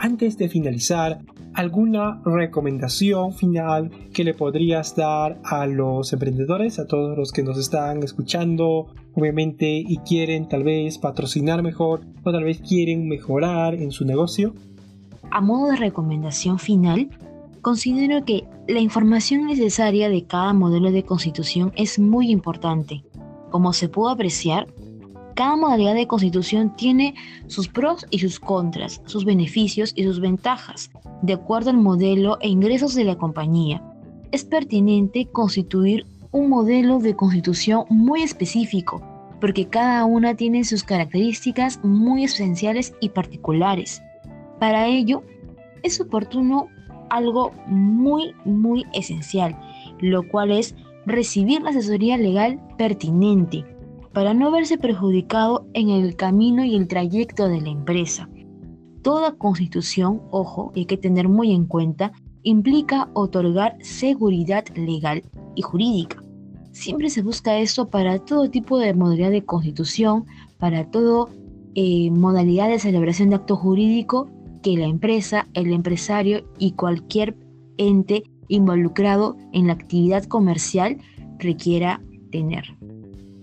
antes 0.00 0.38
de 0.38 0.48
finalizar, 0.48 1.18
¿alguna 1.52 2.22
recomendación 2.24 3.34
final 3.34 3.90
que 4.14 4.24
le 4.24 4.32
podrías 4.32 4.96
dar 4.96 5.38
a 5.44 5.66
los 5.66 6.12
emprendedores, 6.14 6.78
a 6.78 6.86
todos 6.86 7.16
los 7.18 7.32
que 7.32 7.42
nos 7.42 7.58
están 7.58 8.02
escuchando, 8.02 8.86
obviamente, 9.14 9.84
y 9.86 9.98
quieren 9.98 10.48
tal 10.48 10.64
vez 10.64 10.96
patrocinar 10.96 11.62
mejor 11.62 12.00
o 12.24 12.32
tal 12.32 12.44
vez 12.44 12.62
quieren 12.66 13.08
mejorar 13.08 13.74
en 13.74 13.92
su 13.92 14.06
negocio? 14.06 14.54
A 15.30 15.42
modo 15.42 15.70
de 15.70 15.76
recomendación 15.76 16.58
final, 16.58 17.10
considero 17.60 18.24
que 18.24 18.44
la 18.68 18.80
información 18.80 19.46
necesaria 19.46 20.08
de 20.08 20.24
cada 20.24 20.52
modelo 20.52 20.90
de 20.90 21.04
constitución 21.04 21.72
es 21.76 21.98
muy 21.98 22.30
importante. 22.30 23.04
Como 23.50 23.72
se 23.72 23.88
pudo 23.88 24.10
apreciar, 24.10 24.66
cada 25.34 25.56
modalidad 25.56 25.94
de 25.94 26.06
constitución 26.06 26.74
tiene 26.76 27.14
sus 27.46 27.68
pros 27.68 28.06
y 28.10 28.18
sus 28.18 28.38
contras, 28.38 29.00
sus 29.06 29.24
beneficios 29.24 29.92
y 29.96 30.04
sus 30.04 30.20
ventajas, 30.20 30.90
de 31.22 31.32
acuerdo 31.32 31.70
al 31.70 31.78
modelo 31.78 32.38
e 32.40 32.48
ingresos 32.48 32.94
de 32.94 33.04
la 33.04 33.16
compañía. 33.16 33.82
Es 34.32 34.44
pertinente 34.44 35.26
constituir 35.26 36.06
un 36.32 36.48
modelo 36.48 36.98
de 36.98 37.16
constitución 37.16 37.84
muy 37.88 38.22
específico, 38.22 39.02
porque 39.40 39.66
cada 39.66 40.04
una 40.04 40.34
tiene 40.34 40.64
sus 40.64 40.84
características 40.84 41.80
muy 41.82 42.24
esenciales 42.24 42.94
y 43.00 43.08
particulares. 43.08 44.02
Para 44.58 44.86
ello, 44.86 45.22
es 45.82 46.00
oportuno 46.00 46.68
algo 47.10 47.52
muy, 47.66 48.34
muy 48.44 48.86
esencial, 48.92 49.58
lo 50.00 50.26
cual 50.28 50.50
es 50.52 50.74
recibir 51.06 51.62
la 51.62 51.70
asesoría 51.70 52.16
legal 52.16 52.60
pertinente 52.78 53.64
para 54.12 54.34
no 54.34 54.50
verse 54.50 54.78
perjudicado 54.78 55.66
en 55.74 55.90
el 55.90 56.16
camino 56.16 56.64
y 56.64 56.74
el 56.74 56.88
trayecto 56.88 57.48
de 57.48 57.60
la 57.60 57.68
empresa. 57.68 58.28
Toda 59.02 59.32
constitución, 59.32 60.22
ojo, 60.30 60.72
hay 60.74 60.84
que 60.84 60.96
tener 60.96 61.28
muy 61.28 61.52
en 61.52 61.64
cuenta, 61.66 62.12
implica 62.42 63.08
otorgar 63.14 63.76
seguridad 63.80 64.64
legal 64.74 65.22
y 65.54 65.62
jurídica. 65.62 66.22
Siempre 66.72 67.08
se 67.10 67.22
busca 67.22 67.58
eso 67.58 67.88
para 67.88 68.18
todo 68.18 68.50
tipo 68.50 68.78
de 68.78 68.94
modalidad 68.94 69.30
de 69.30 69.44
constitución, 69.44 70.26
para 70.58 70.90
todo 70.90 71.28
eh, 71.74 72.10
modalidad 72.10 72.68
de 72.68 72.78
celebración 72.78 73.30
de 73.30 73.36
acto 73.36 73.56
jurídico 73.56 74.28
que 74.62 74.76
la 74.76 74.86
empresa, 74.86 75.48
el 75.54 75.72
empresario 75.72 76.44
y 76.58 76.72
cualquier 76.72 77.36
ente 77.76 78.24
involucrado 78.48 79.36
en 79.52 79.68
la 79.68 79.74
actividad 79.74 80.24
comercial 80.24 80.98
requiera 81.38 82.02
tener. 82.30 82.64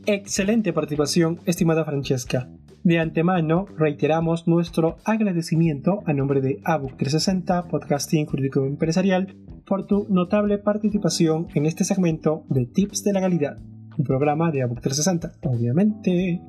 Excelente 0.05 0.73
participación, 0.73 1.39
estimada 1.45 1.83
Francesca. 1.83 2.49
De 2.83 2.99
antemano, 2.99 3.65
reiteramos 3.77 4.47
nuestro 4.47 4.97
agradecimiento 5.03 5.99
a 6.05 6.13
nombre 6.13 6.39
de 6.39 6.61
ABUC 6.63 6.95
360 6.95 7.67
Podcasting 7.67 8.25
Jurídico 8.25 8.65
Empresarial 8.65 9.35
por 9.65 9.85
tu 9.85 10.07
notable 10.09 10.57
participación 10.57 11.47
en 11.53 11.65
este 11.65 11.83
segmento 11.83 12.45
de 12.47 12.65
Tips 12.65 13.03
de 13.03 13.11
Legalidad, 13.11 13.57
un 13.97 14.05
programa 14.05 14.51
de 14.51 14.61
ABUC 14.61 14.79
360, 14.79 15.33
obviamente. 15.43 16.41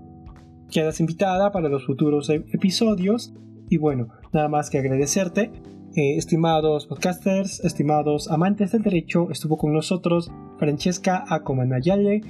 Quedas 0.70 1.00
invitada 1.00 1.50
para 1.50 1.68
los 1.68 1.86
futuros 1.86 2.30
e- 2.30 2.44
episodios 2.52 3.34
y 3.68 3.76
bueno, 3.76 4.08
nada 4.32 4.48
más 4.48 4.70
que 4.70 4.78
agradecerte. 4.78 5.50
Eh, 5.96 6.16
estimados 6.16 6.86
podcasters, 6.86 7.60
estimados 7.64 8.30
amantes 8.30 8.72
del 8.72 8.82
derecho, 8.82 9.30
estuvo 9.30 9.56
con 9.56 9.72
nosotros 9.72 10.30
Francesca 10.58 11.24
Acomanayale, 11.28 12.20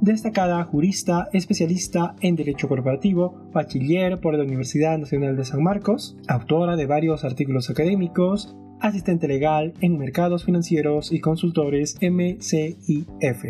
destacada 0.00 0.62
jurista 0.64 1.28
especialista 1.32 2.14
en 2.20 2.36
Derecho 2.36 2.68
Corporativo, 2.68 3.50
bachiller 3.52 4.20
por 4.20 4.34
la 4.34 4.44
Universidad 4.44 4.98
Nacional 4.98 5.36
de 5.36 5.44
San 5.44 5.62
Marcos, 5.62 6.16
autora 6.28 6.76
de 6.76 6.86
varios 6.86 7.24
artículos 7.24 7.70
académicos, 7.70 8.56
asistente 8.80 9.26
legal 9.26 9.74
en 9.80 9.98
mercados 9.98 10.44
financieros 10.44 11.12
y 11.12 11.20
consultores 11.20 11.96
MCIF. 12.00 13.44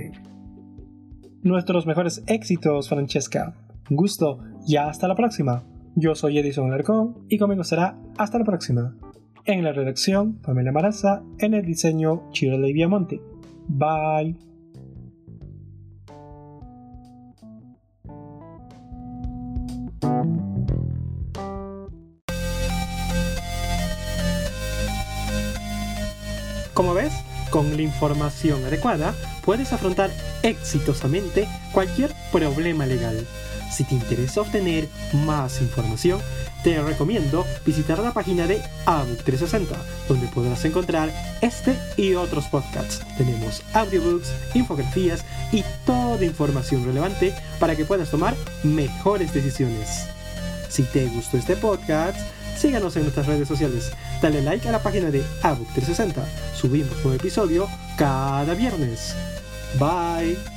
Nuestros 1.42 1.87
mejores 1.87 2.22
éxitos, 2.26 2.88
Francesca. 2.88 3.55
gusto 3.88 4.40
y 4.66 4.76
hasta 4.76 5.07
la 5.07 5.14
próxima. 5.14 5.62
Yo 5.99 6.15
soy 6.15 6.39
Edison 6.39 6.71
Larcón 6.71 7.25
y 7.31 7.39
conmigo 7.39 7.65
será 7.65 7.97
hasta 8.19 8.39
la 8.39 8.45
próxima. 8.45 8.95
En 9.47 9.65
la 9.65 9.73
redacción, 9.73 10.35
Pamela 10.43 10.71
Maraza, 10.71 11.23
en 11.39 11.55
el 11.55 11.65
diseño, 11.65 12.29
Chile 12.33 12.71
Viamonte. 12.75 13.19
Bye. 13.67 14.37
Como 26.75 26.93
ves, 26.93 27.15
con 27.49 27.75
la 27.75 27.81
información 27.81 28.63
adecuada 28.67 29.15
puedes 29.47 29.73
afrontar 29.73 30.11
exitosamente 30.43 31.49
cualquier 31.73 32.11
problema 32.31 32.85
legal. 32.85 33.27
Si 33.70 33.85
te 33.85 33.94
interesa 33.94 34.40
obtener 34.40 34.88
más 35.12 35.61
información, 35.61 36.20
te 36.62 36.81
recomiendo 36.83 37.44
visitar 37.64 37.98
la 37.98 38.12
página 38.12 38.46
de 38.46 38.62
ABUC 38.87 39.22
360, 39.22 39.76
donde 40.09 40.29
podrás 40.29 40.64
encontrar 40.64 41.12
este 41.40 41.76
y 41.96 42.14
otros 42.14 42.46
podcasts. 42.46 43.02
Tenemos 43.16 43.62
audiobooks, 43.72 44.33
infografías 44.55 45.24
y 45.52 45.64
toda 45.85 46.24
información 46.24 46.85
relevante 46.85 47.35
para 47.61 47.76
que 47.76 47.85
puedas 47.85 48.11
tomar 48.11 48.35
mejores 48.64 49.33
decisiones. 49.33 50.07
Si 50.68 50.83
te 50.83 51.07
gustó 51.07 51.37
este 51.37 51.57
podcast, 51.57 52.18
síganos 52.59 52.96
en 52.96 53.02
nuestras 53.02 53.26
redes 53.26 53.48
sociales. 53.48 53.92
Dale 54.20 54.42
like 54.42 54.68
a 54.68 54.72
la 54.72 54.83
página 54.83 55.11
de 55.11 55.22
ABUC 55.42 55.68
360. 55.74 56.26
Subimos 56.55 57.05
un 57.05 57.14
episodio 57.14 57.68
cada 57.96 58.55
viernes. 58.55 59.14
Bye. 59.79 60.56